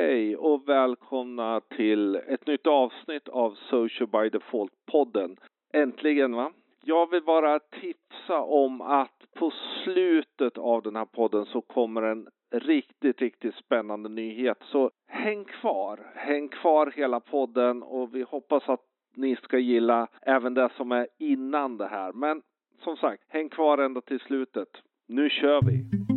[0.00, 5.36] Hej och välkomna till ett nytt avsnitt av Social by Default-podden.
[5.72, 6.52] Äntligen va?
[6.84, 9.52] Jag vill bara tipsa om att på
[9.84, 14.58] slutet av den här podden så kommer en riktigt, riktigt spännande nyhet.
[14.62, 18.82] Så häng kvar, häng kvar hela podden och vi hoppas att
[19.14, 22.12] ni ska gilla även det som är innan det här.
[22.12, 22.42] Men
[22.84, 24.68] som sagt, häng kvar ända till slutet.
[25.08, 26.15] Nu kör vi!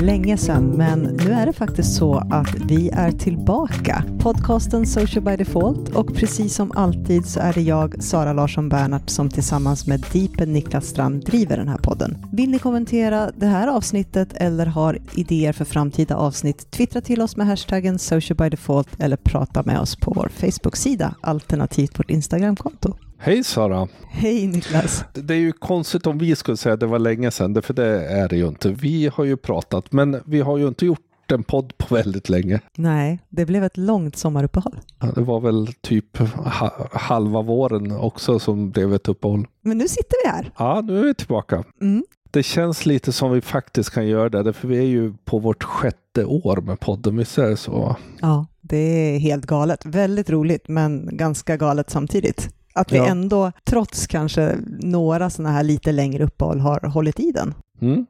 [0.00, 4.04] Länge sedan, men nu är det faktiskt så att vi är tillbaka.
[4.18, 9.10] Podcasten Social by Default och precis som alltid så är det jag, Sara Larsson Bernhardt,
[9.10, 12.16] som tillsammans med Deepen Niklas Strand driver den här podden.
[12.32, 17.36] Vill ni kommentera det här avsnittet eller har idéer för framtida avsnitt, twittra till oss
[17.36, 22.96] med hashtaggen Social by Default eller prata med oss på vår Facebook-sida alternativt vårt Instagramkonto.
[23.20, 23.88] Hej Sara!
[24.08, 25.04] Hej Niklas!
[25.12, 28.06] Det är ju konstigt om vi skulle säga att det var länge sedan, för det
[28.06, 28.70] är det ju inte.
[28.70, 31.00] Vi har ju pratat, men vi har ju inte gjort
[31.32, 32.60] en podd på väldigt länge.
[32.76, 34.80] Nej, det blev ett långt sommaruppehåll.
[35.00, 39.46] Ja, det var väl typ ha halva våren också som blev ett uppehåll.
[39.62, 40.52] Men nu sitter vi här.
[40.58, 41.64] Ja, nu är vi tillbaka.
[41.80, 42.04] Mm.
[42.30, 45.64] Det känns lite som vi faktiskt kan göra det, för vi är ju på vårt
[45.64, 47.96] sjätte år med podden, visst är det så?
[48.20, 49.86] Ja, det är helt galet.
[49.86, 52.54] Väldigt roligt, men ganska galet samtidigt.
[52.78, 53.06] Att vi Ja.
[53.06, 57.54] ändå, trots kanske några sådana här lite längre uppehåll, har hållit i den.
[57.80, 58.06] Mm.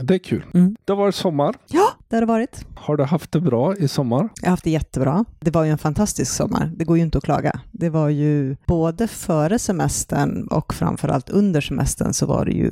[0.00, 0.44] Det är kul.
[0.54, 0.76] Mm.
[0.84, 1.54] Det har varit sommar.
[1.68, 2.64] Ja, det har det varit.
[2.74, 4.28] Har du haft det bra i sommar?
[4.40, 5.24] Jag har haft det jättebra.
[5.40, 6.72] Det var ju en fantastisk sommar.
[6.76, 7.60] Det går ju inte att klaga.
[7.70, 12.70] Det var ju både före semestern och framförallt under semestern så var det ju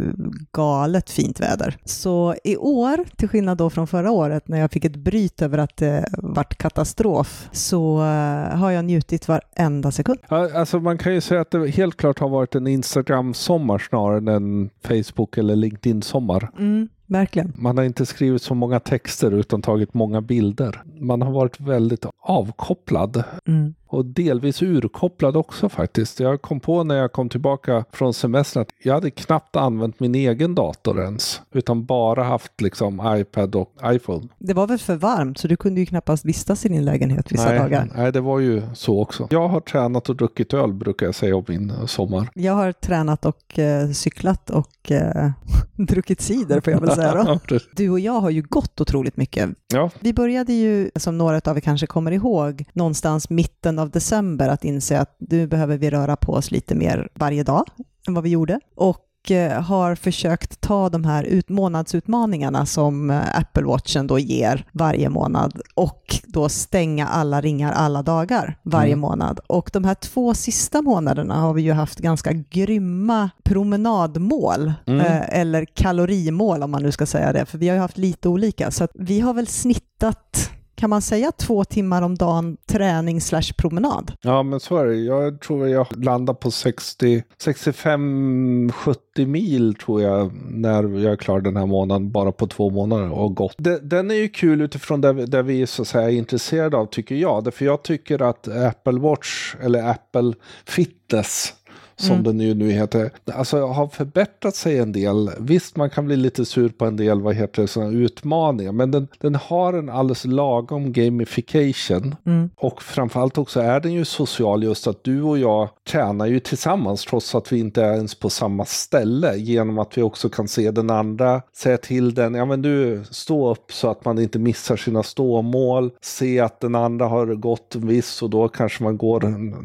[0.52, 1.76] galet fint väder.
[1.84, 5.58] Så i år, till skillnad då från förra året när jag fick ett bryt över
[5.58, 10.18] att det vart katastrof, så eh, har jag njutit varenda sekund.
[10.28, 14.28] Alltså man kan ju säga att det helt klart har varit en Instagram-sommar snarare än
[14.28, 16.50] en Facebook eller LinkedIn-sommar.
[16.58, 17.52] Mm, verkligen.
[17.56, 20.82] Man har inte skrivit så många texter utan tagit många bilder.
[21.00, 23.74] Man har varit väldigt avkopplad Mm.
[23.88, 26.20] Och delvis urkopplad också faktiskt.
[26.20, 30.14] Jag kom på när jag kom tillbaka från semestern att jag hade knappt använt min
[30.14, 34.28] egen dator ens, utan bara haft liksom iPad och iPhone.
[34.38, 37.48] Det var väl för varmt, så du kunde ju knappast vistas i din lägenhet vissa
[37.48, 37.90] nej, dagar.
[37.96, 39.28] nej, det var ju så också.
[39.30, 42.28] Jag har tränat och druckit öl brukar jag säga om min sommar.
[42.34, 45.30] Jag har tränat och eh, cyklat och eh,
[45.76, 47.38] druckit cider får jag väl säga då.
[47.72, 49.50] Du och jag har ju gått otroligt mycket.
[49.72, 54.48] Ja, Vi började ju, som några av er kanske kommer ihåg, någonstans mitten av december
[54.48, 57.64] att inse att nu behöver vi röra på oss lite mer varje dag
[58.08, 58.60] än vad vi gjorde.
[58.76, 64.66] Och eh, har försökt ta de här ut, månadsutmaningarna som eh, Apple Watchen då ger
[64.72, 69.00] varje månad och då stänga alla ringar alla dagar varje Mm.
[69.00, 69.40] månad.
[69.46, 75.00] Och de här två sista månaderna har vi ju haft ganska grymma promenadmål Mm.
[75.00, 78.28] eh, eller kalorimål om man nu ska säga det, för vi har ju haft lite
[78.28, 78.70] olika.
[78.70, 83.52] Så att vi har väl snittat kan man säga två timmar om dagen träning slash
[83.56, 84.12] promenad?
[84.20, 84.96] Ja, men så är det.
[84.96, 91.66] Jag tror jag landar på 65-70 mil tror jag när jag är klar den här
[91.66, 93.56] månaden bara på två månader och gått.
[93.82, 97.14] Den är ju kul utifrån det, det vi så att säga är intresserade av tycker
[97.14, 97.44] jag.
[97.44, 100.32] Därför jag tycker att Apple Watch eller Apple
[100.64, 101.54] Fitness
[101.98, 102.24] som Mm.
[102.24, 105.30] den ju nu heter, alltså har förbättrat sig en del.
[105.38, 108.90] Visst, man kan bli lite sur på en del, vad heter det, sådana utmaningar, men
[108.90, 112.14] den, den har en alldeles lagom gamification.
[112.26, 112.50] Mm.
[112.56, 117.04] Och framförallt också är den ju social just att du och jag tränar ju tillsammans
[117.04, 120.70] trots att vi inte är ens på samma ställe genom att vi också kan se
[120.70, 124.76] den andra, säga till den, ja men du stå upp så att man inte missar
[124.76, 129.20] sina ståmål, se att den andra har gått en viss och då kanske man går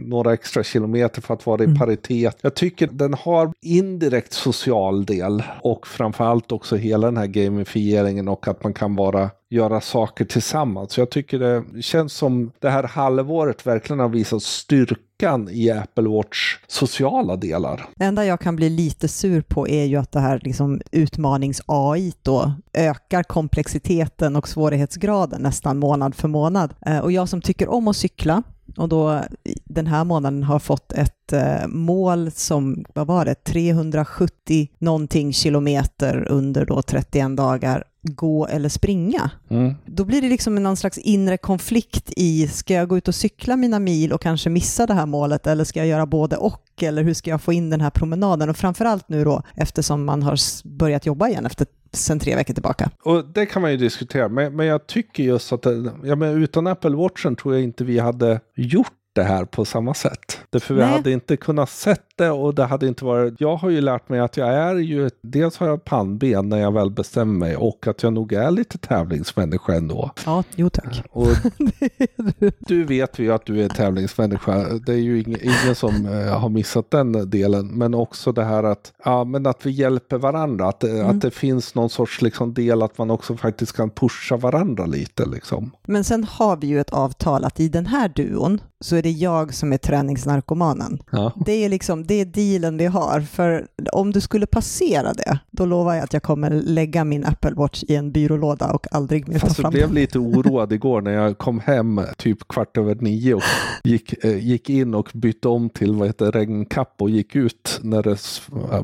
[0.07, 2.22] några extra kilometer för att vara i paritet.
[2.41, 8.47] Jag tycker den har indirekt social del och framförallt också hela den här gamifieringen och
[8.47, 10.93] att man kan vara göra saker tillsammans.
[10.93, 16.09] Så jag tycker det känns som det här halvåret verkligen har visat styrkan i Apple
[16.09, 17.85] Watch sociala delar.
[17.95, 22.13] Det enda jag kan bli lite sur på är ju att det här liksom utmanings-AI
[22.21, 26.73] då ökar komplexiteten och svårighetsgraden nästan månad för månad.
[26.85, 28.44] Eh, och jag som tycker om att cykla
[28.77, 29.21] och då
[29.63, 36.27] den här månaden har fått ett eh, mål som, vad var det, 370 någonting kilometer
[36.29, 39.31] under då 31 dagar gå eller springa.
[39.50, 39.73] Mm.
[39.85, 43.55] Då blir det liksom någon slags inre konflikt i, ska jag gå ut och cykla
[43.55, 47.03] mina mil och kanske missa det här målet eller ska jag göra både och eller
[47.03, 48.50] hur ska jag få in den här promenaden?
[48.50, 52.89] Och framförallt nu då eftersom man har börjat jobba igen efter sen tre veckor tillbaka.
[53.03, 55.65] Och det kan man ju diskutera, men, men jag tycker just att
[56.03, 59.94] ja, men utan Apple Watchen tror jag inte vi hade gjort det här på samma
[59.94, 60.39] sätt.
[60.50, 63.33] Därför vi hade inte kunnat sett det och det hade inte varit...
[63.42, 65.10] Jag har ju lärt mig att jag är ju...
[65.21, 68.77] Dels har jag pannben när jag väl bestämmer mig och att jag nog är lite
[68.77, 70.12] tävlingsmänniska ändå.
[70.25, 71.04] Ja, jo tack.
[71.10, 71.27] Och
[72.60, 74.63] du vet ju att du är tävlingsmänniska.
[74.86, 77.68] Det är ju ingen, ingen som eh, har missat den delen.
[77.68, 80.68] Men också det här att, ja, men att vi hjälper varandra.
[80.68, 84.38] Att, det- att det finns någon sorts liksom del att man också faktiskt kan pusha
[84.38, 85.25] varandra lite.
[85.25, 85.71] Liksom.
[85.88, 89.19] Men sen har vi ju ett avtal att i den här duon så är det
[89.19, 91.00] jag som är träningsnarkomanen.
[91.11, 91.31] Ja.
[91.45, 95.65] Det är liksom, det är dealen vi har, för om du skulle passera det, då
[95.65, 99.39] lovar jag att jag kommer lägga min Apple Watch i en byrålåda och aldrig mer
[99.39, 99.95] ta Fast jag fram blev den.
[99.95, 103.41] lite oroad igår när jag kom hem typ kvart över nio och
[103.83, 108.03] gick, eh, gick in och bytte om till vad heter regnkapp och gick ut när
[108.03, 108.17] det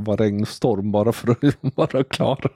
[0.06, 1.38] var regnstorm bara för att
[1.76, 2.52] vara klar.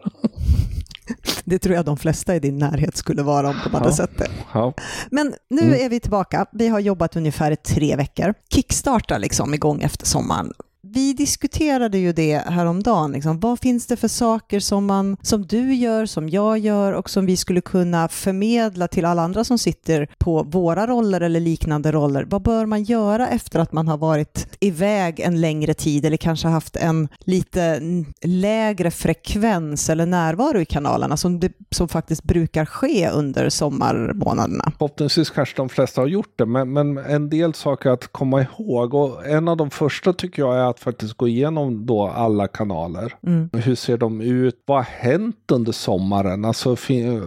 [1.46, 3.96] Det tror jag de flesta i din närhet skulle vara om de hade Ja.
[3.96, 4.28] sett det.
[4.54, 4.74] Ja.
[5.12, 5.86] Men nu Mm.
[5.86, 6.46] är vi tillbaka.
[6.52, 8.34] Vi har jobbat ungefär tre veckor.
[8.54, 10.52] Kickstartar liksom igång efter sommaren.
[10.94, 13.12] Vi diskuterade ju det häromdagen.
[13.12, 13.40] Liksom.
[13.40, 17.26] Vad finns det för saker som, man, som du gör, som jag gör och som
[17.26, 22.26] vi skulle kunna förmedla till alla andra som sitter på våra roller eller liknande roller?
[22.30, 26.48] Vad bör man göra efter att man har varit iväg en längre tid eller kanske
[26.48, 27.82] haft en lite
[28.22, 34.72] lägre frekvens eller närvaro i kanalerna som, det, som faktiskt brukar ske under sommarmånaderna?
[34.78, 38.94] Förhoppningsvis kanske de flesta har gjort det, men, men en del saker att komma ihåg.
[38.94, 43.16] Och en av de första tycker jag är att faktiskt gå igenom då alla kanaler.
[43.28, 43.50] Mm.
[43.54, 44.64] Hur ser de ut?
[44.66, 46.46] Vad har hänt under sommaren?
[46.46, 46.70] Alltså,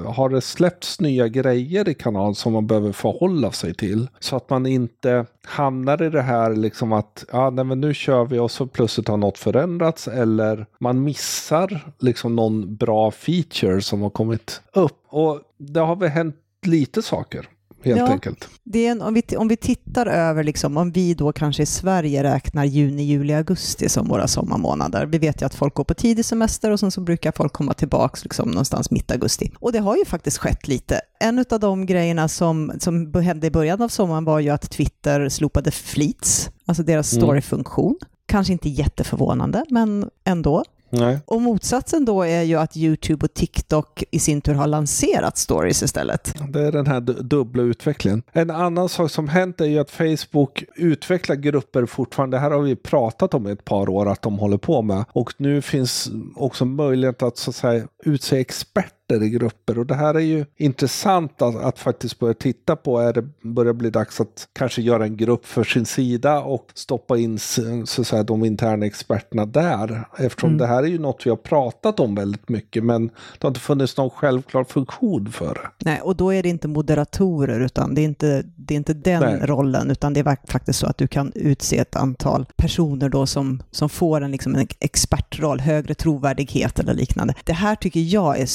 [0.06, 4.08] har det släppts nya grejer i kanalen som man behöver förhålla sig till?
[4.20, 8.24] Så att man inte hamnar i det här liksom att ja, nej, men nu kör
[8.24, 14.02] vi och så plötsligt har något förändrats eller man missar liksom någon bra feature som
[14.02, 14.98] har kommit upp.
[15.08, 16.36] Och det har väl hänt
[16.66, 17.48] lite saker.
[17.86, 18.06] Helt Ja.
[18.06, 18.48] enkelt.
[18.64, 21.66] Det är en, om, vi, om vi tittar över, liksom, om vi då kanske i
[21.66, 25.06] Sverige räknar juni, juli, augusti som våra sommarmånader.
[25.06, 27.74] Vi vet ju att folk går på tidig semester och sen så brukar folk komma
[27.74, 29.52] tillbaka liksom, någonstans mitt augusti.
[29.58, 31.00] Och det har ju faktiskt skett lite.
[31.20, 35.28] En av de grejerna som, som hände i början av sommaren var ju att Twitter
[35.28, 37.22] slopade fleets, alltså deras Mm.
[37.26, 37.96] storyfunktion.
[38.28, 40.64] Kanske inte jätteförvånande, men ändå.
[40.90, 41.18] Nej.
[41.26, 45.82] Och motsatsen då är ju att YouTube och TikTok i sin tur har lanserat stories
[45.82, 46.34] istället.
[46.48, 48.22] Det är den här du- dubbla utvecklingen.
[48.32, 52.36] En annan sak som hänt är ju att Facebook utvecklar grupper fortfarande.
[52.36, 55.04] Det här har vi pratat om i ett par år att de håller på med.
[55.12, 59.78] Och nu finns också möjlighet att så att säga utse experter i grupper.
[59.78, 62.98] Och det här är ju intressant att, att faktiskt börja titta på.
[62.98, 67.18] Är det börjar bli dags att kanske göra en grupp för sin sida och stoppa
[67.18, 70.08] in så att säga, de interna experterna där.
[70.18, 70.58] Eftersom Mm.
[70.58, 73.60] det här är ju något vi har pratat om väldigt mycket men det har inte
[73.60, 75.84] funnits någon självklar funktion för det.
[75.84, 79.22] Nej, och då är det inte moderatorer, utan det är inte, det är inte den
[79.22, 79.40] Nej.
[79.46, 83.62] rollen, utan det är faktiskt så att du kan utse ett antal personer då som,
[83.70, 87.34] som får en, liksom en expertroll, högre trovärdighet eller liknande.
[87.44, 88.46] Det här tycker jag är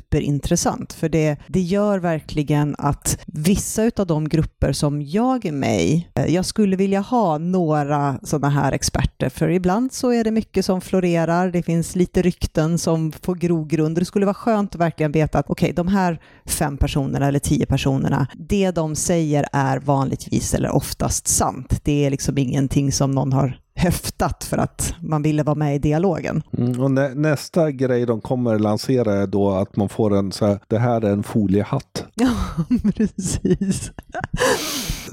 [0.00, 5.82] superintressant, för det, det gör verkligen att vissa av de grupper som jag är med
[5.82, 10.30] i, eh, jag skulle vilja ha några sådana här experter, för ibland så är det
[10.30, 13.98] mycket som florerar, det finns lite rykten som får grogrund.
[13.98, 17.66] Det skulle vara skönt att verkligen veta att okej, de här fem personerna eller tio
[17.66, 21.80] personerna, det de säger är vanligtvis eller oftast sant.
[21.84, 25.78] Det är liksom ingenting som någon har höftat för att man ville vara med i
[25.78, 26.42] dialogen.
[26.58, 30.46] Mm, och nä, nästa grej de kommer lansera är då att man får en så
[30.46, 32.04] här, det här är en foliehatt.
[32.14, 32.30] Ja,
[32.96, 33.92] precis.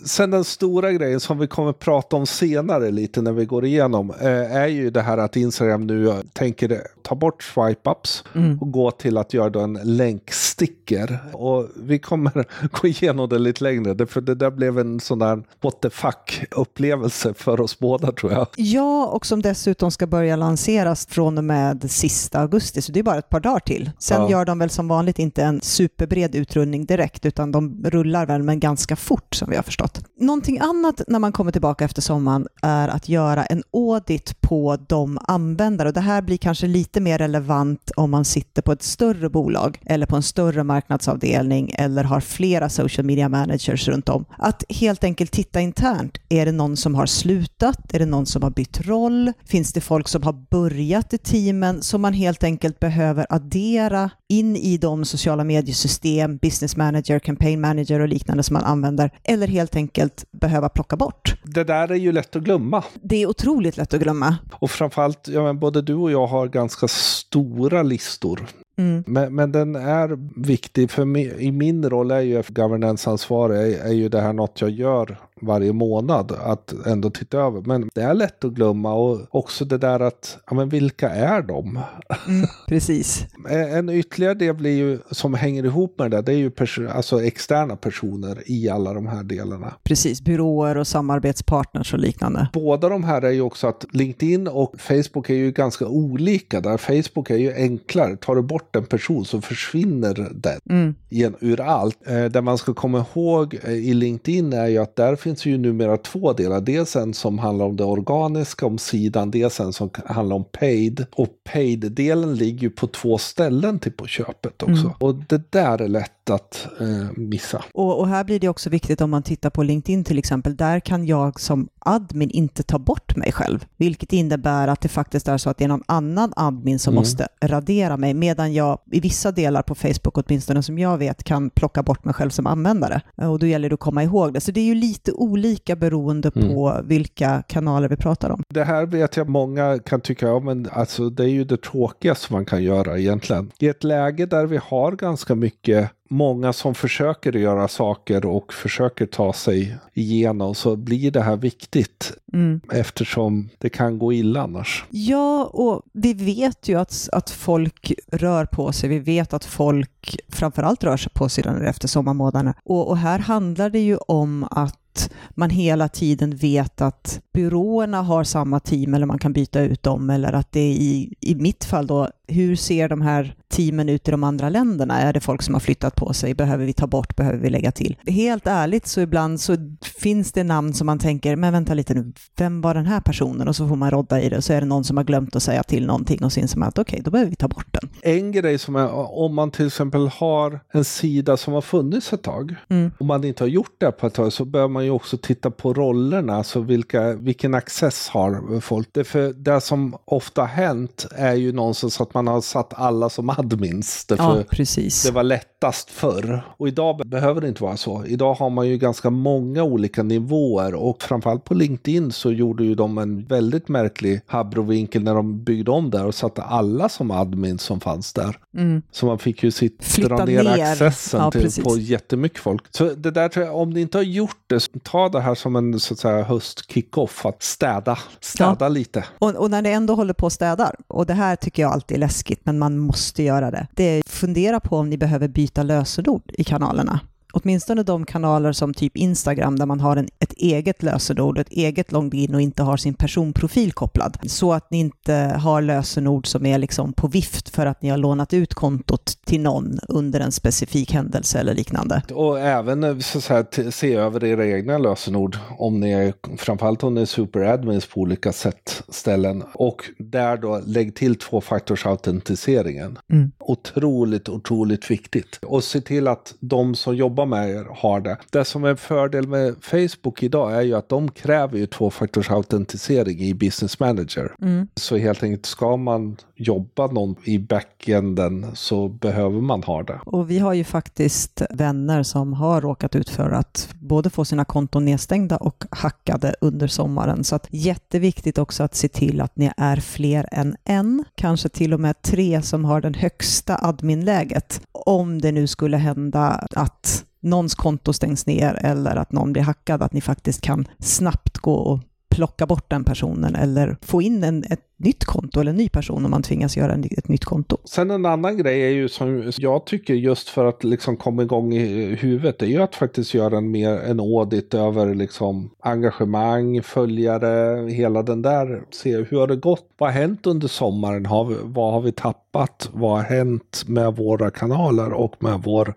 [0.07, 4.11] Sen den stora grejen som vi kommer prata om senare lite när vi går igenom
[4.21, 8.59] eh, är ju det här att Instagram nu tänker ta bort swipe-ups Mm.
[8.61, 11.19] och gå till att göra en länksticker.
[11.33, 12.45] Och vi kommer
[12.81, 16.43] gå igenom det lite längre, för det där blev en sån där what the fuck
[16.51, 18.47] upplevelse för oss båda tror jag.
[18.55, 23.03] Ja, och som dessutom ska börja lanseras från och med sista augusti, så det är
[23.03, 23.91] bara ett par dagar till.
[23.99, 24.29] Sen Ja.
[24.31, 28.59] gör de väl som vanligt inte en superbred utrullning direkt, utan de rullar väl men
[28.59, 29.96] ganska fort som vi har förstått.
[30.19, 35.19] Någonting annat när man kommer tillbaka efter sommaren är att göra en audit på de
[35.21, 38.83] användare, och det här blir kanske lite lite mer relevant om man sitter på ett
[38.83, 44.25] större bolag eller på en större marknadsavdelning eller har flera social media managers runt om.
[44.37, 46.17] Att helt enkelt titta internt.
[46.29, 47.93] Är det någon som har slutat?
[47.93, 49.33] Är det någon som har bytt roll?
[49.45, 54.55] Finns det folk som har börjat i teamen som man helt enkelt behöver addera in
[54.55, 59.75] i de sociala mediesystem, business manager, campaign manager och liknande som man använder, eller helt
[59.75, 59.86] enkelt
[60.31, 61.35] behöva plocka bort.
[61.43, 62.83] Det där är ju lätt att glömma.
[63.01, 64.37] Det är otroligt lätt att glömma.
[64.53, 68.47] Och framförallt, ja, men både du och jag har ganska stora listor.
[68.77, 69.03] Mm.
[69.07, 73.93] Men, men den är viktig, för mig, i min roll är ju governance-ansvar är, är
[73.93, 77.61] ju det här något jag gör varje månad att ändå titta över.
[77.61, 81.41] Men det är lätt att glömma och också det där att, ja men vilka är
[81.41, 81.79] de?
[82.27, 83.25] Mm, precis.
[83.49, 87.23] en ytterligare del blir ju, som hänger ihop med det, det är ju perso alltså
[87.23, 89.73] externa personer i alla de här delarna.
[89.83, 92.47] Precis, byråer och samarbetspartners och liknande.
[92.53, 96.61] Båda de här är ju också att LinkedIn och Facebook är ju ganska olika.
[96.61, 100.95] Där Facebook är ju enklare, tar du bort en person så försvinner den mm.
[101.09, 102.07] igen, ur allt.
[102.07, 105.57] Eh, det man ska komma ihåg eh, i LinkedIn är ju att där finns ju
[105.57, 106.61] numera två delar.
[106.61, 111.05] Dels en som handlar om det organiska om sidan, dels en som handlar om paid.
[111.11, 114.85] Och paid-delen ligger ju på två ställen till på köpet också.
[114.85, 114.91] Mm.
[114.99, 117.63] Och det där är lätt att eh, missa.
[117.73, 120.55] Och, och, här blir det också viktigt om man tittar på LinkedIn till exempel.
[120.55, 125.27] Där kan jag som admin inte ta bort mig själv, vilket innebär att det faktiskt
[125.27, 127.01] är så att det är någon annan admin som mm.
[127.01, 131.49] måste radera mig, medan jag i vissa delar på Facebook, åtminstone som jag vet, kan
[131.49, 133.01] plocka bort mig själv som användare.
[133.15, 134.41] Och då gäller det att komma ihåg det.
[134.41, 136.49] Så det är ju lite olika beroende mm.
[136.49, 138.43] på vilka kanaler vi pratar om.
[138.49, 142.33] Det här vet jag många kan tycka, ja, men alltså det är ju det tråkigaste
[142.33, 143.51] man kan göra egentligen.
[143.59, 149.05] I ett läge där vi har ganska mycket många som försöker göra saker och försöker
[149.05, 152.61] ta sig igenom så blir det här viktigt mm.
[152.71, 154.85] eftersom det kan gå illa annars.
[154.89, 158.89] Ja, och vi vet ju att, att folk rör på sig.
[158.89, 162.53] Vi vet att folk framförallt rör sig på sig efter sommarmånaderna.
[162.63, 168.23] Och, och här handlar det ju om att man hela tiden vet att byråerna har
[168.23, 171.87] samma team eller man kan byta ut dem eller att det i, i mitt fall
[171.87, 175.01] då, hur ser de här teamen ut i de andra länderna?
[175.01, 176.33] Är det folk som har flyttat på sig?
[176.33, 177.15] Behöver vi ta bort?
[177.15, 177.97] Behöver vi lägga till?
[178.07, 179.55] Helt ärligt så ibland så
[179.99, 183.47] finns det namn som man tänker, men vänta lite nu, vem var den här personen?
[183.47, 185.35] Och så får man rodda i det och så är det någon som har glömt
[185.35, 187.47] att säga till någonting och så inser man att okej, okay, då behöver vi ta
[187.47, 187.89] bort den.
[188.01, 192.23] En grej som är, om man till exempel har en sida som har funnits ett
[192.23, 192.91] tag, mm.
[192.99, 195.51] och man inte har gjort det på ett tag, så bör man ju också titta
[195.51, 198.89] på rollerna, alltså vilka, vilken access har folk?
[198.91, 203.09] Det, för det som ofta har hänt är ju någonstans att man har satt alla
[203.09, 204.05] som admins.
[204.09, 205.03] ja, precis.
[205.03, 205.23] Det var
[205.61, 206.41] lättast förr.
[206.57, 208.05] Och idag behöver det inte vara så.
[208.05, 212.75] Idag har man ju ganska många olika nivåer och framförallt på LinkedIn så gjorde ju
[212.75, 217.61] de en väldigt märklig habrovinkel när de byggde om där och satte alla som admins
[217.61, 218.37] som fanns där.
[218.57, 218.81] Mm.
[218.91, 220.71] Så man fick ju sitt, Flytta dra ner, ner.
[220.71, 222.63] accessen ja, till, på jättemycket folk.
[222.69, 225.55] Så det där tror jag, om ni inte har gjort det, ta det här som
[225.55, 228.67] en så att säga höst-kickoff, att städa, städa ja.
[228.67, 229.05] lite.
[229.19, 231.95] Och, och, när ni ändå håller på och städar, och det här tycker jag alltid
[231.95, 235.63] är läskigt, men man måste göra det, det är fundera på om ni behöver byta
[235.63, 236.99] lösenord i kanalerna
[237.43, 241.91] åtminstone de kanaler som typ Instagram där man har en, ett eget lösenord, ett eget
[241.91, 244.17] login och inte har sin personprofil kopplad.
[244.23, 247.97] Så att ni inte har lösenord som är liksom på vift för att ni har
[247.97, 252.01] lånat ut kontot till någon under en specifik händelse eller liknande.
[252.13, 256.93] Och även eh, så här, se över era egna lösenord om ni är, framförallt om
[256.93, 259.43] ni är superadmins på olika sätt ställen.
[259.53, 262.97] Och där då lägg till tvåfaktorsautentiseringen.
[263.11, 263.31] Mm.
[263.39, 265.39] Otroligt, otroligt viktigt.
[265.41, 268.17] Och se till att de som jobbar med er har det.
[268.31, 273.19] Det som är en fördel med Facebook idag är ju att de kräver ju tvåfaktorsautentisering
[273.19, 274.35] i Business Manager.
[274.41, 274.67] Mm.
[274.75, 279.99] Så helt enkelt ska man jobba någon i backenden så behöver man ha det.
[280.05, 284.45] Och vi har ju faktiskt vänner som har råkat ut för att både få sina
[284.45, 287.23] konton nedstängda och hackade under sommaren.
[287.23, 291.73] Så att jätteviktigt också att se till att ni är fler än en, kanske till
[291.73, 294.61] och med tre som har den högsta adminläget.
[294.71, 299.81] Om det nu skulle hända att någons konto stängs ner eller att någon blir hackad,
[299.83, 301.79] att ni faktiskt kan snabbt gå och
[302.09, 306.05] plocka bort den personen eller få in en, ett nytt konto eller en ny person
[306.05, 307.57] om man tvingas göra ett nytt konto.
[307.63, 311.53] Sen en annan grej är ju som jag tycker just för att liksom komma igång
[311.53, 317.67] i huvudet är ju att faktiskt göra en, mer, en audit över liksom engagemang, följare,
[317.69, 318.63] hela den där.
[318.71, 319.65] Se hur har det gått?
[319.77, 321.05] Vad har hänt under sommaren?
[321.05, 322.69] Har vi, vad har vi tappat?
[322.73, 325.73] Vad har hänt med våra kanaler och med vår,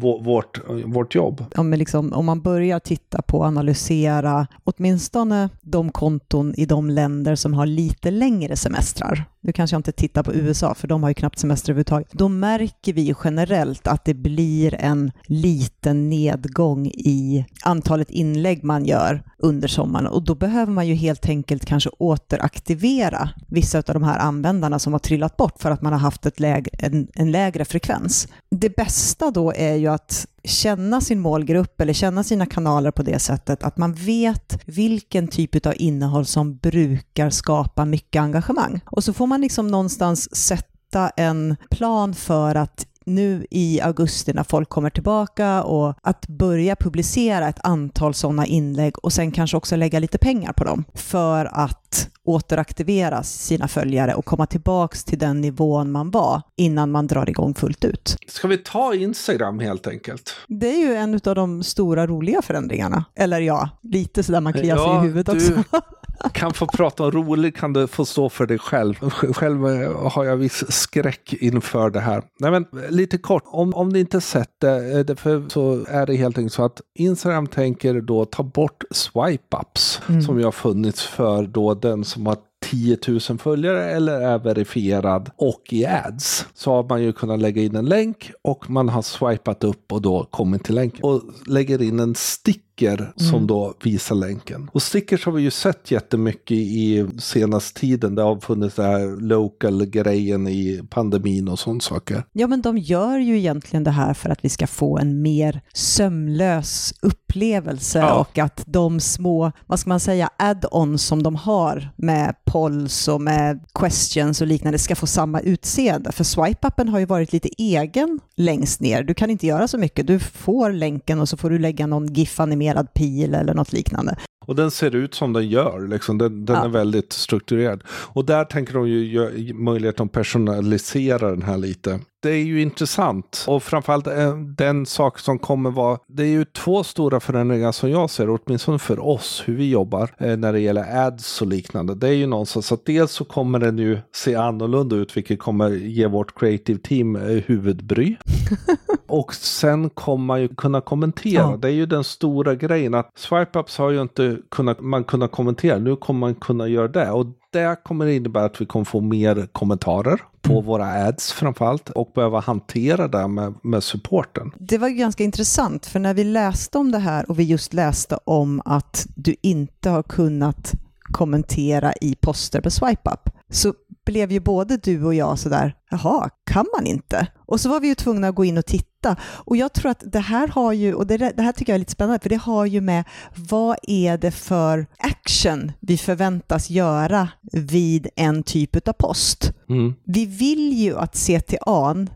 [0.24, 1.44] vårt, vårt jobb?
[1.54, 6.90] Ja, men liksom, om man börjar titta på och analysera åtminstone de konton i de
[6.90, 10.88] länder som har lite längre längre semestrar nu kanske jag inte tittar på USA, för
[10.88, 15.12] de har ju knappt semester överhuvudtaget, då märker vi ju generellt att det blir en
[15.26, 21.28] liten nedgång i antalet inlägg man gör under sommaren och då behöver man ju helt
[21.28, 25.92] enkelt kanske återaktivera vissa av de här användarna som har trillat bort för att man
[25.92, 28.28] har haft ett lägre, en, en lägre frekvens.
[28.50, 33.18] Det bästa då är ju att känna sin målgrupp eller känna sina kanaler på det
[33.18, 38.80] sättet att man vet vilken typ av innehåll som brukar skapa mycket engagemang.
[38.86, 44.42] Och så får man liksom någonstans sätta en plan för att nu i augusti när
[44.42, 49.76] folk kommer tillbaka och att börja publicera ett antal sådana inlägg och sen kanske också
[49.76, 55.40] lägga lite pengar på dem för att återaktivera sina följare och komma tillbaks till den
[55.40, 58.16] nivån man var innan man drar igång fullt ut.
[58.28, 60.34] Ska vi ta Instagram helt enkelt?
[60.48, 63.04] Det är ju en av de stora roliga förändringarna.
[63.14, 65.52] Eller ja, lite sådär man kliar sig ja, i huvudet också.
[66.32, 68.94] kan få prata om roligt kan du få stå för dig själv.
[69.10, 69.62] Själv
[69.94, 72.22] har jag viss skräck inför det här.
[72.40, 76.38] Nej, men lite kort, om, om ni inte sett det, eh, så är det helt
[76.38, 80.22] enkelt så att Instagram tänker då ta bort swipe-ups mm.
[80.22, 82.36] som ju har funnits för då den som har
[82.70, 87.62] 10 000 följare eller är verifierad och i ads så har man ju kunnat lägga
[87.62, 91.82] in en länk och man har swipat upp och då kommit till länken och lägger
[91.82, 93.46] in en stick sticker som mm.
[93.46, 94.70] då visar länken.
[94.72, 98.14] Och stickers har vi ju sett jättemycket i senaste tiden.
[98.14, 102.24] Det har funnits den här local-grejen i pandemin och sånt saker.
[102.32, 105.60] Ja, men de gör ju egentligen det här för att vi ska få en mer
[105.74, 108.14] sömlös upplevelse ja.
[108.14, 113.20] och att de små, vad ska man säga, add-ons som de har med polls och
[113.20, 116.12] med questions och liknande ska få samma utseende.
[116.12, 119.02] För swipe-appen har ju varit lite egen längst ner.
[119.02, 120.06] Du kan inte göra så mycket.
[120.06, 124.16] Du får länken och så får du lägga någon GIF-animering animerad pil eller något liknande.
[124.46, 126.18] Och den ser ut som den gör, liksom.
[126.18, 126.64] den, den ja.
[126.64, 127.82] är väldigt strukturerad.
[127.88, 132.00] Och där tänker de ju göra möjlighet att personalisera den här lite.
[132.22, 136.44] Det är ju intressant och framförallt eh, den sak som kommer vara, det är ju
[136.44, 140.60] två stora förändringar som jag ser, åtminstone för oss, hur vi jobbar eh, när det
[140.60, 141.94] gäller ads och liknande.
[141.94, 145.70] Det är ju någonstans att dels så kommer den ju se annorlunda ut, vilket kommer
[145.70, 148.16] ge vårt creative team eh, huvudbry.
[149.06, 151.42] och sen kommer man ju kunna kommentera.
[151.42, 151.56] Ja.
[151.56, 155.78] Det är ju den stora grejen att swipe-ups har ju inte kunnat, man kunnat kommentera.
[155.78, 157.10] Nu kommer man kunna göra det.
[157.10, 160.64] Och det kommer innebära att vi kommer få mer kommentarer på mm.
[160.64, 164.52] våra ads framförallt och behöva hantera det med, med supporten.
[164.58, 168.18] Det var ganska intressant för när vi läste om det här och vi just läste
[168.24, 170.72] om att du inte har kunnat
[171.12, 173.74] kommentera i poster på SwipeUp så
[174.06, 177.26] blev ju både du och jag sådär, jaha, kan man inte?
[177.46, 179.16] Och så var vi ju tvungna att gå in och titta.
[179.22, 181.78] Och jag tror att det här har ju, och det, det här tycker jag är
[181.78, 187.28] lite spännande, för det har ju med vad är det för action vi förväntas göra
[187.52, 189.52] vid en typ av post.
[189.68, 189.94] Mm.
[190.04, 192.06] Vi vill ju att CTA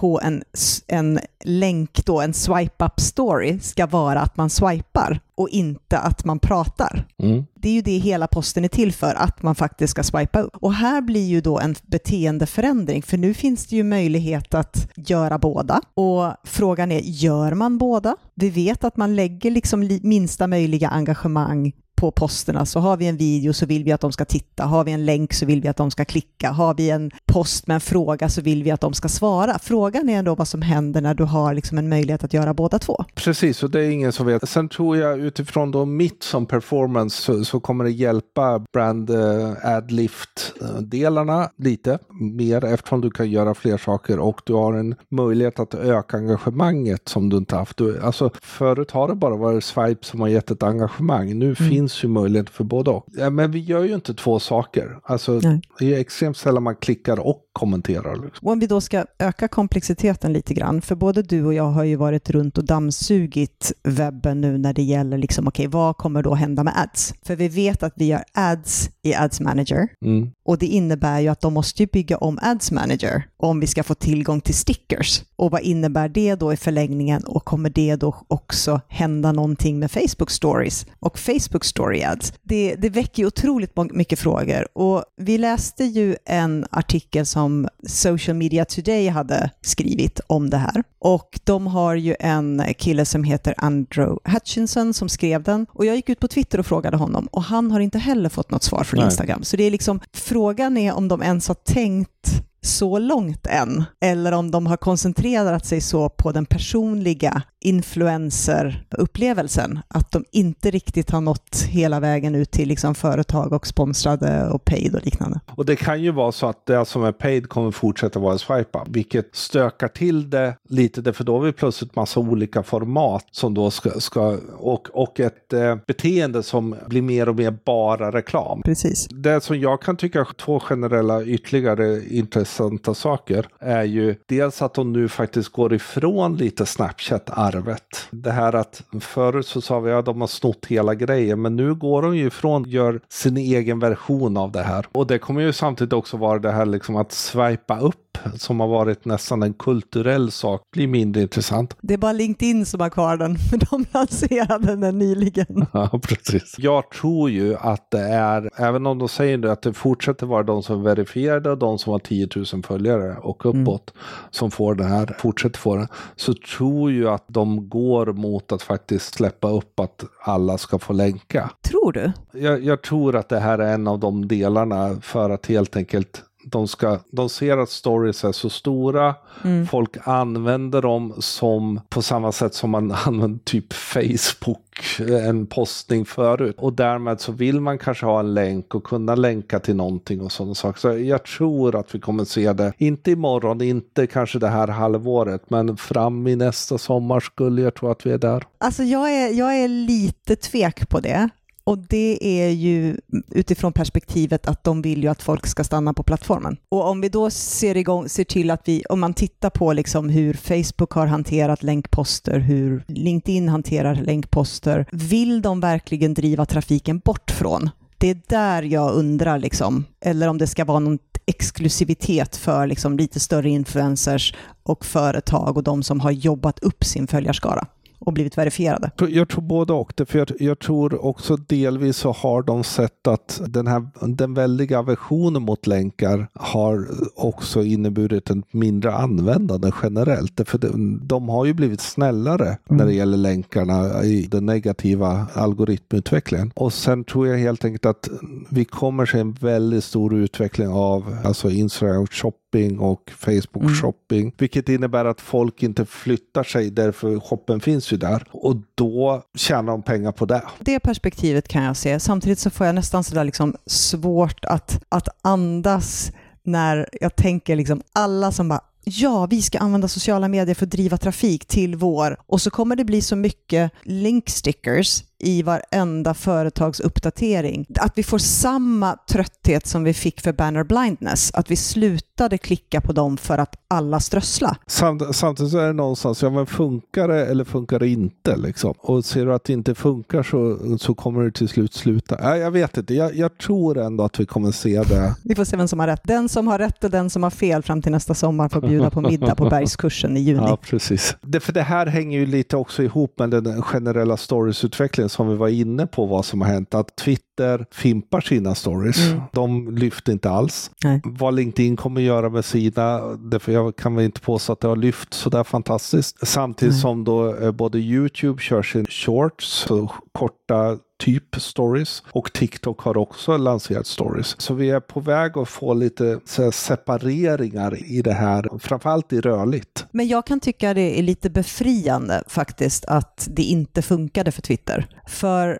[0.00, 0.42] på en,
[0.86, 6.38] en länk, då, en swipe-up story, ska vara att man swipar och inte att man
[6.38, 7.06] pratar.
[7.22, 7.44] Mm.
[7.54, 10.56] Det är ju det hela posten är till för, att man faktiskt ska swipa upp.
[10.56, 15.38] Och här blir ju då en beteendeförändring, för nu finns det ju möjlighet att göra
[15.38, 15.80] båda.
[15.94, 18.16] Och frågan är, gör man båda?
[18.34, 23.16] Vi vet att man lägger liksom minsta möjliga engagemang på posterna så har vi en
[23.16, 25.68] video så vill vi att de ska titta, har vi en länk så vill vi
[25.68, 28.80] att de ska klicka, har vi en post med en fråga så vill vi att
[28.80, 29.58] de ska svara.
[29.58, 32.78] Frågan är ändå vad som händer när du har liksom en möjlighet att göra båda
[32.78, 33.04] två.
[33.14, 34.48] Precis, och det är ingen som vet.
[34.48, 39.52] Sen tror jag utifrån då mitt som performance så, så kommer det hjälpa brand uh,
[39.62, 45.74] adlift-delarna lite mer eftersom du kan göra fler saker och du har en möjlighet att
[45.74, 47.76] öka engagemanget som du inte haft.
[47.76, 51.38] Du, alltså, förut har det bara varit swipe som har gett ett engagemang.
[51.38, 51.70] Nu mm.
[51.70, 53.06] finns finns ju möjlighet för både och.
[53.12, 54.98] Ja, men vi gör ju inte två saker.
[55.02, 55.40] Alltså,
[55.78, 58.24] det är extremt sällan man klickar och kommenterar.
[58.24, 58.46] Liksom.
[58.46, 61.84] Och om vi då ska öka komplexiteten lite grann, för både du och jag har
[61.84, 66.22] ju varit runt och dammsugit webben nu när det gäller liksom, okej, okay, vad kommer
[66.22, 67.14] då hända med ads?
[67.22, 70.30] För vi vet att vi har ads i Ads Manager mm.
[70.50, 73.82] Och det innebär ju att de måste ju bygga om Ads Manager om vi ska
[73.82, 75.22] få tillgång till stickers.
[75.36, 79.90] Och vad innebär det då i förlängningen och kommer det då också hända någonting med
[79.90, 82.32] Facebook Stories och Facebook Story Ads?
[82.42, 88.36] Det, det väcker ju otroligt mycket frågor och vi läste ju en artikel som Social
[88.36, 90.82] Media Today hade skrivit om det här.
[90.98, 95.66] Och de har ju en kille som heter Andrew Hutchinson som skrev den.
[95.72, 98.50] Och jag gick ut på Twitter och frågade honom och han har inte heller fått
[98.50, 99.06] något svar från Nej.
[99.06, 99.44] Instagram.
[99.44, 100.00] Så det är liksom,
[100.40, 102.28] frågan är om de ens har tänkt
[102.62, 110.12] så långt än, eller om de har koncentrerat sig så på den personliga influencerupplevelsen, att
[110.12, 114.94] de inte riktigt har nått hela vägen ut till liksom företag och sponsrade och paid
[114.94, 115.40] och liknande.
[115.54, 118.38] Och det kan ju vara så att det som är paid kommer fortsätta vara en
[118.38, 123.54] swipe vilket stökar till det lite, för då har vi plötsligt massa olika format som
[123.54, 128.62] då ska, ska och, och ett eh, beteende som blir mer och mer bara reklam.
[128.62, 129.08] Precis.
[129.10, 132.49] Det som jag kan tycka två generella ytterligare intressanta
[132.94, 138.08] saker är ju dels att de nu faktiskt går ifrån lite Snapchat-arvet.
[138.10, 141.56] Det här att förut så sa vi att ja, de har snott hela grejen, men
[141.56, 144.86] nu går de ju ifrån gör sin egen version av det här.
[144.92, 148.68] Och det kommer ju samtidigt också vara det här liksom att swipa upp som har
[148.68, 151.76] varit nästan en kulturell sak blir mindre intressant.
[151.80, 155.66] Det är bara LinkedIn som har kvar den, för de lanserade den nyligen.
[155.72, 156.54] Ja, precis.
[156.58, 160.42] Jag tror ju att det är, även om de säger det, att det fortsätter vara
[160.42, 163.62] de som är verifierade och de som har 10 000 följare och mm.
[163.62, 164.04] uppåt mm.
[164.30, 168.62] som får det här, fortsätter få det, så tror ju att de går mot att
[168.62, 171.50] faktiskt släppa upp att alla ska få länka.
[171.62, 172.12] Tror du?
[172.32, 176.24] Jag, jag tror att det här är en av de delarna för att helt enkelt
[176.44, 179.66] de, ska, de ser att stories är så stora, mm.
[179.66, 186.54] folk använder dem som på samma sätt som man använder typ Facebook, en postning förut.
[186.58, 190.32] Och därmed så vill man kanske ha en länk och kunna länka till någonting och
[190.32, 190.80] sådana saker.
[190.80, 195.50] Så jag tror att vi kommer se det, inte imorgon, inte kanske det här halvåret,
[195.50, 198.46] men fram i nästa sommar skulle jag tro att vi är där.
[198.58, 201.30] Alltså jag är, jag är lite tvek på det.
[201.70, 202.96] Och det är ju
[203.30, 206.56] utifrån perspektivet att de vill ju att folk ska stanna på plattformen.
[206.68, 210.08] Och om vi då ser, igång, ser till att vi, om man tittar på liksom
[210.08, 217.30] hur Facebook har hanterat länkposter, hur LinkedIn hanterar länkposter, vill de verkligen driva trafiken bort
[217.30, 217.70] från?
[217.98, 219.84] Det är där jag undrar, liksom.
[220.00, 225.62] eller om det ska vara någon exklusivitet för liksom lite större influencers och företag och
[225.62, 227.66] de som har jobbat upp sin följarskara
[228.00, 228.90] och blivit verifierade.
[229.08, 229.92] Jag tror både och.
[229.96, 234.34] Det, för jag, jag, tror också delvis så har de sett att den, här, den
[234.34, 240.40] väldiga aversionen mot länkar har också inneburit ett mindre användande generellt.
[240.48, 242.58] För de, de har ju blivit snällare mm.
[242.66, 246.52] när det gäller länkarna i den negativa algoritmutvecklingen.
[246.54, 248.08] Och sen tror jag helt enkelt att
[248.48, 253.74] vi kommer se en väldigt stor utveckling av alltså Instagram shopping och Facebook mm.
[253.74, 258.24] shopping, vilket innebär att folk inte flyttar sig därför shoppen finns ju där.
[258.30, 260.42] Och då tjänar de pengar på det.
[260.58, 262.00] Det perspektivet kan jag se.
[262.00, 267.82] Samtidigt så får jag nästan sådär liksom svårt att, att andas när jag tänker liksom
[267.92, 272.16] alla som bara ja, vi ska använda sociala medier för att driva trafik till vår
[272.26, 277.66] och så kommer det bli så mycket linkstickers i varenda företagsuppdatering.
[277.80, 281.30] Att vi får samma trötthet som vi fick för banner blindness.
[281.34, 284.56] Att vi slutade klicka på dem för att alla strössla.
[284.66, 288.74] Samt, samtidigt är det någonstans, ja men funkar det eller funkar det inte liksom?
[288.78, 292.18] Och ser du att det inte funkar så, så kommer det till slut sluta.
[292.22, 295.14] Ja, jag vet inte, jag, jag tror ändå att vi kommer se det.
[295.24, 296.00] vi får se vem som har rätt.
[296.04, 298.90] Den som har rätt och den som har fel fram till nästa sommar får bjuda
[298.90, 300.42] på middag på Bergskursen i juni.
[300.46, 301.16] Ja, precis.
[301.22, 305.36] Det, för det här hänger ju lite också ihop med den generella stories-utvecklingen som vi
[305.36, 306.74] var inne på vad som har hänt.
[306.74, 309.10] Att Twitter fimpar sina stories.
[309.10, 309.20] Mm.
[309.32, 310.70] De lyfter inte alls.
[310.84, 311.00] Nej.
[311.04, 314.76] Vad LinkedIn kommer göra med sina, därför jag kan väl inte påstå att det har
[314.76, 316.28] lyft sådär fantastiskt.
[316.28, 316.80] Samtidigt Nej.
[316.80, 322.96] som då eh, både YouTube kör sin shorts, så korta typ stories och TikTok har
[322.96, 324.40] också lanserat stories.
[324.40, 329.20] Så vi är på väg att få lite så separeringar i det här, framförallt i
[329.20, 329.86] rörligt.
[329.90, 334.86] Men jag kan tycka det är lite befriande faktiskt att det inte funkade för Twitter.
[335.08, 335.58] För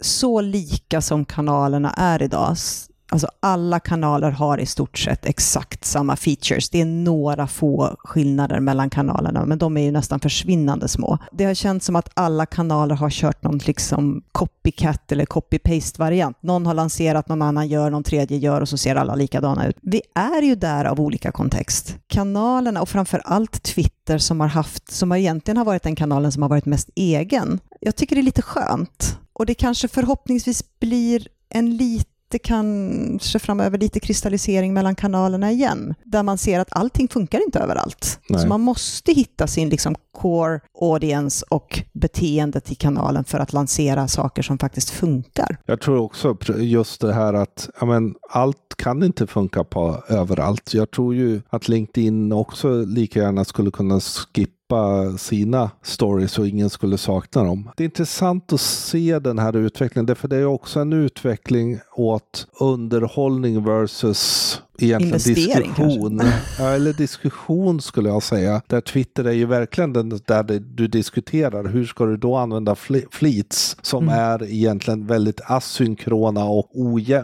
[0.00, 2.56] så lika som kanalerna är idag
[3.10, 6.70] Alltså alla kanaler har i stort sett exakt samma features.
[6.70, 11.18] Det är några få skillnader mellan kanalerna, men de är ju nästan försvinnande små.
[11.32, 16.42] Det har känts som att alla kanaler har kört någon liksom copycat eller copy-paste-variant.
[16.42, 19.76] Någon har lanserat, någon annan gör, någon tredje gör och så ser alla likadana ut.
[19.82, 21.96] Vi är ju där av olika kontext.
[22.06, 26.42] Kanalerna och framför allt Twitter som har haft, som egentligen har varit den kanalen som
[26.42, 27.60] har varit mest egen.
[27.80, 29.18] Jag tycker det är lite skönt.
[29.32, 31.76] Och det kanske förhoppningsvis blir en
[32.32, 37.58] lite kanske framöver lite kristallisering mellan kanalerna igen, där man ser att allting funkar inte
[37.58, 38.20] överallt.
[38.28, 38.40] Nej.
[38.40, 44.08] Så man måste hitta sin liksom core audience och beteendet i kanalen för att lansera
[44.08, 45.56] saker som faktiskt funkar.
[45.66, 50.74] Jag tror också just det här att men, allt kan inte funka på överallt.
[50.74, 54.57] Jag tror ju att LinkedIn också lika gärna skulle kunna skippa
[55.18, 57.70] sina stories och ingen skulle sakna dem.
[57.76, 62.46] Det är intressant att se den här utvecklingen, för det är också en utveckling åt
[62.60, 66.22] underhållning versus egentligen Investering diskussion.
[66.58, 68.62] Eller diskussion skulle jag säga.
[68.66, 71.64] Där Twitter är ju verkligen den där du diskuterar.
[71.64, 72.74] Hur ska du då använda
[73.10, 74.18] fleets som mm.
[74.18, 76.70] är egentligen väldigt asynkrona och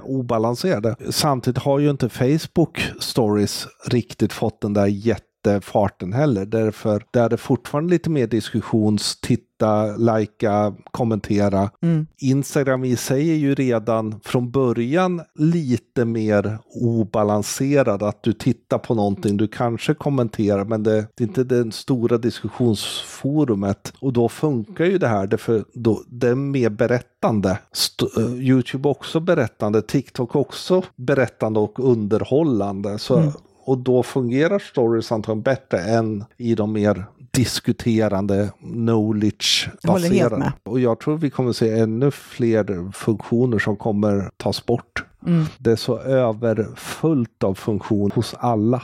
[0.05, 0.97] obalanserade.
[1.11, 6.47] Samtidigt har ju inte Facebook stories riktigt fått den där jätte farten heller.
[6.47, 11.71] Därför där är det fortfarande lite mer diskussions, titta, lajka, kommentera.
[11.83, 12.07] Mm.
[12.19, 18.03] Instagram i sig är ju redan från början lite mer obalanserad.
[18.03, 22.19] Att du tittar på någonting, du kanske kommenterar, men det, det är inte det stora
[22.19, 23.93] diskussionsforumet.
[24.01, 27.59] Och då funkar ju det här, därför då, det är mer berättande.
[27.73, 32.99] St uh, Youtube också berättande, TikTok också berättande och underhållande.
[32.99, 33.33] Så mm
[33.67, 40.53] och då fungerar stories antagligen bättre än i de mer diskuterande knowledge-baserade.
[40.63, 45.05] Och jag tror vi kommer se ännu fler funktioner som kommer tas bort.
[45.27, 45.45] Mm.
[45.59, 48.83] Det är så överfullt av funktion hos alla.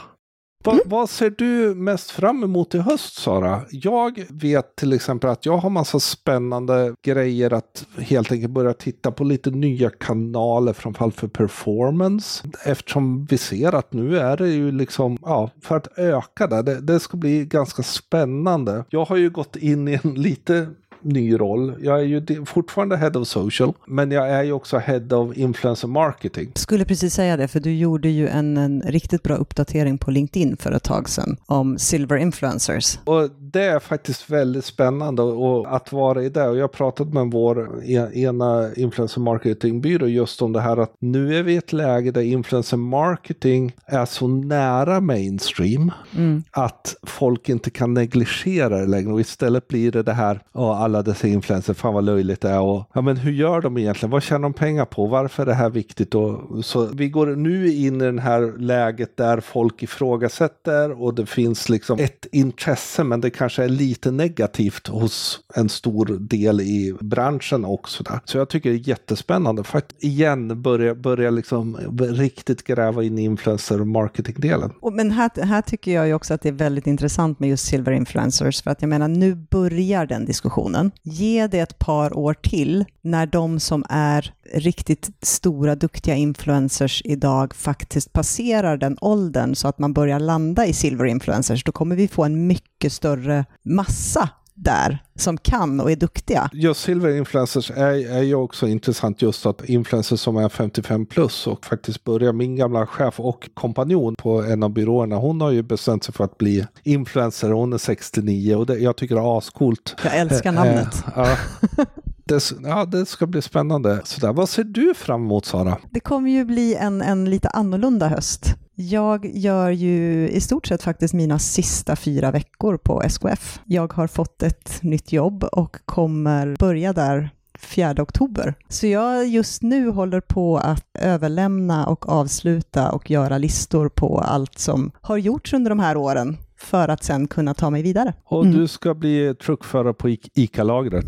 [0.63, 0.83] Va, mm.
[0.85, 3.61] Vad ser du mest fram emot i höst Sara?
[3.69, 9.11] Jag vet till exempel att jag har massa spännande grejer att helt enkelt börja titta
[9.11, 12.47] på lite nya kanaler framförallt för performance.
[12.65, 16.81] Eftersom vi ser att nu är det ju liksom, ja, för att öka det, det,
[16.81, 18.85] det ska bli ganska spännande.
[18.89, 20.67] Jag har ju gått in i en lite
[21.01, 21.73] ny roll.
[21.81, 25.87] Jag är ju fortfarande head of social, men jag är ju också head of influencer
[25.87, 26.51] marketing.
[26.55, 30.57] Skulle precis säga det, för du gjorde ju en, en riktigt bra uppdatering på LinkedIn
[30.57, 32.99] för ett tag sedan om silver influencers.
[33.03, 36.47] Och det är faktiskt väldigt spännande och att vara i det.
[36.47, 40.93] Och jag har pratat med vår e-, ena influencer marketingbyrå just om det här att
[40.99, 46.43] nu är vi i ett läge där influencer marketing är så nära mainstream mm.
[46.51, 51.03] att folk inte kan negligera det längre och istället blir det det här, ja, alla
[51.03, 54.11] dessa influencers, fan vad löjligt det är och ja men hur gör de egentligen?
[54.11, 55.07] Vad tjänar de pengar på?
[55.07, 56.15] Varför är det här viktigt?
[56.15, 61.25] Och, så vi går nu in i det här läget där folk ifrågasätter och det
[61.25, 66.95] finns liksom ett intresse men det kanske är lite negativt hos en stor del i
[66.99, 68.03] branschen också.
[68.03, 68.19] Där.
[68.25, 69.63] Så jag tycker det är jättespännande.
[69.63, 74.71] Faktiskt igen börja, börja liksom riktigt gräva in influencer marketing-delen.
[74.91, 77.91] Men här, här tycker jag ju också att det är väldigt intressant med just silver
[77.91, 80.91] influencers för att jag menar nu börjar den diskussionen marknaden.
[81.03, 87.53] Ge det ett par år till när de som är riktigt stora, duktiga influencers idag
[87.53, 91.63] faktiskt passerar den åldern så att man börjar landa i silver influencers.
[91.63, 94.29] Då kommer vi få en mycket större massa
[94.63, 96.49] där som kan och är duktiga.
[96.53, 101.65] Just silverinfluencers är, är ju också intressant just att influencers som är 55 plus och
[101.65, 106.03] faktiskt börjar, min gamla chef och kompanjon på en av byråerna, hon har ju bestämt
[106.03, 109.95] sig för att bli influencer, hon är 69 och det, jag tycker det är ascoolt.
[110.03, 111.03] Jag älskar namnet.
[111.17, 111.37] Äh, äh,
[112.25, 114.01] det, ja, det ska bli spännande.
[114.03, 114.33] Sådär.
[114.33, 115.77] Vad ser du fram emot Sara?
[115.89, 118.55] Det kommer ju bli en, en lite annorlunda höst.
[118.75, 123.59] Jag gör ju i stort sett faktiskt mina sista fyra veckor på SKF.
[123.65, 127.29] Jag har fått ett nytt jobb och kommer börja där
[127.59, 128.53] 4 oktober.
[128.69, 134.59] Så jag just nu håller på att överlämna och avsluta och göra listor på allt
[134.59, 138.13] som har gjorts under de här åren för att sen kunna ta mig vidare.
[138.25, 138.57] Och mm.
[138.57, 141.05] du ska bli truckförare på ICA-lagret?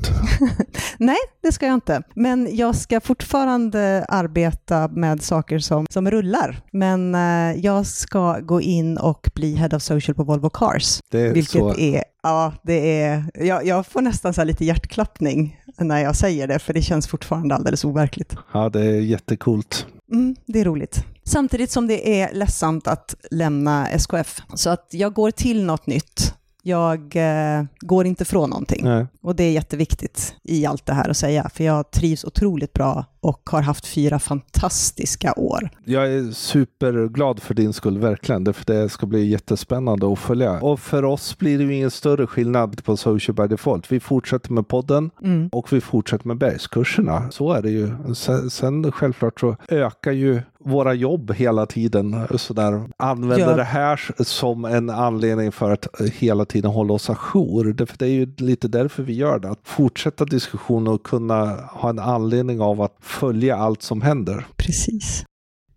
[0.98, 2.02] Nej, det ska jag inte.
[2.16, 6.62] Men jag ska fortfarande arbeta med saker som, som rullar.
[6.72, 11.00] Men eh, jag ska gå in och bli Head of Social på Volvo Cars.
[11.12, 11.78] Det är vilket så...
[11.78, 16.60] är, ja, det är, jag, jag får nästan så lite hjärtklappning när jag säger det,
[16.60, 18.36] för det känns fortfarande alldeles overkligt.
[18.54, 19.88] Ja, det är jättekult.
[20.12, 21.06] Mm, det är roligt.
[21.24, 24.42] Samtidigt som det är ledsamt att lämna SKF.
[24.54, 26.34] Så att jag går till något nytt.
[26.66, 28.86] Jag eh, går inte från någonting.
[28.86, 29.06] Nej.
[29.22, 33.06] Och det är jätteviktigt i allt det här att säga, för jag trivs otroligt bra
[33.20, 35.70] och har haft fyra fantastiska år.
[35.86, 38.54] Jag är superglad för din skull, verkligen.
[38.54, 40.60] För det ska bli jättespännande att följa.
[40.62, 43.92] Och för oss blir det ju ingen större skillnad på Social by Default.
[43.92, 45.50] Vi fortsätter med podden mm.
[45.52, 47.32] och vi fortsätter med bergskurserna.
[47.32, 48.14] Så är det ju.
[48.16, 52.28] Sen, sen självklart så ökar ju våra jobb hela tiden.
[52.36, 52.90] Sådär.
[52.98, 53.56] Använder ja.
[53.56, 57.74] det här som en anledning för att hela tiden hålla oss ajour.
[57.74, 59.50] Det, det är ju lite därför vi gör det.
[59.50, 64.46] Att fortsätta diskussionen och kunna ha en anledning av att följa allt som händer.
[64.56, 65.26] Precis.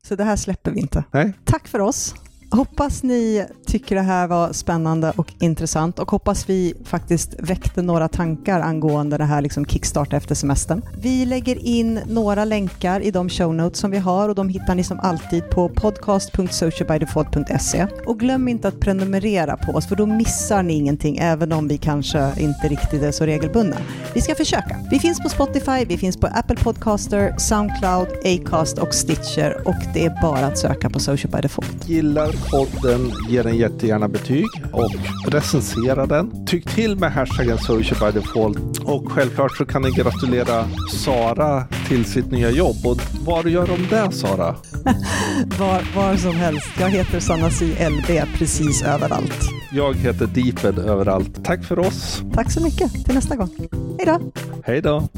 [0.09, 1.05] Så det här släpper vi inte.
[1.11, 1.33] Nej.
[1.44, 2.14] Tack för oss.
[2.50, 8.09] Hoppas ni tycker det här var spännande och intressant och hoppas vi faktiskt väckte några
[8.09, 10.82] tankar angående det här liksom kickstart efter semestern.
[10.98, 14.74] Vi lägger in några länkar i de show notes som vi har och de hittar
[14.74, 17.87] ni som alltid på podcast.socialbydefault.se.
[18.06, 21.78] Och glöm inte att prenumerera på oss för då missar ni ingenting även om vi
[21.78, 23.76] kanske inte riktigt är så regelbundna.
[24.14, 24.80] Vi ska försöka.
[24.90, 30.04] Vi finns på Spotify, vi finns på Apple Podcaster, Soundcloud, Acast och Stitcher och det
[30.04, 31.88] är bara att söka på Social by Default.
[31.88, 34.90] Gillar podden, ge den jättegärna betyg och
[35.29, 36.46] recensera den.
[36.46, 42.05] Tyck till med hashtaggen social by default och självklart så kan ni gratulera Sara till
[42.05, 42.77] sitt nya jobb.
[42.85, 44.37] Och var gör de det Sara?
[45.59, 46.68] var, var som helst.
[46.81, 47.88] Jag heter Sanna C.
[47.90, 49.51] LB precis överallt.
[49.72, 51.44] Jag heter Deeped överallt.
[51.44, 52.22] Tack för oss.
[52.35, 53.05] Tack så mycket.
[53.05, 53.51] Till nästa gång.
[53.99, 54.20] Hej då.
[54.64, 55.09] Hej då.